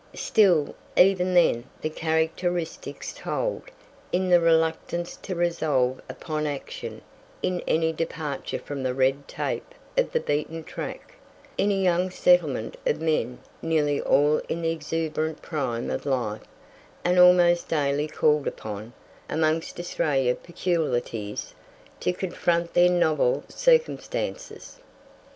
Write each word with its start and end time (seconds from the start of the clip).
Still, 0.17 0.73
even 0.97 1.35
then, 1.35 1.65
the 1.81 1.89
characteristics 1.91 3.13
told, 3.13 3.61
in 4.11 4.29
the 4.29 4.39
reluctance 4.39 5.15
to 5.17 5.35
resolve 5.35 6.01
upon 6.09 6.47
action 6.47 7.03
in 7.43 7.61
any 7.67 7.93
departure 7.93 8.57
from 8.57 8.81
the 8.81 8.95
red 8.95 9.27
tape 9.27 9.75
of 9.95 10.11
the 10.11 10.19
beaten 10.19 10.63
track, 10.63 11.13
in 11.55 11.69
a 11.71 11.75
young 11.75 12.09
settlement 12.09 12.77
of 12.83 12.99
men 12.99 13.37
nearly 13.61 14.01
all 14.01 14.39
in 14.49 14.63
the 14.63 14.71
exuberant 14.71 15.39
prime 15.43 15.91
of 15.91 16.07
life, 16.07 16.41
and 17.05 17.19
almost 17.19 17.67
daily 17.67 18.07
called 18.07 18.47
upon, 18.47 18.93
amongst 19.29 19.79
Australian 19.79 20.37
peculiarities, 20.37 21.53
to 21.99 22.11
confront 22.11 22.73
their 22.73 22.89
novel 22.89 23.43
circumstances. 23.49 24.79